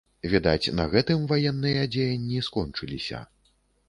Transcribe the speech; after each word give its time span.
Відаць, 0.31 0.71
на 0.77 0.85
гэтым 0.93 1.27
ваенныя 1.31 1.83
дзеянні 1.97 2.39
скончыліся. 2.47 3.21